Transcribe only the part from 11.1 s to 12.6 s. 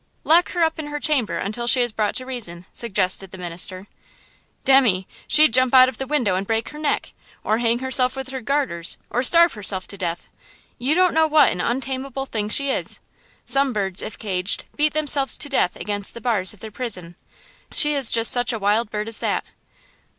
know what an untamable thing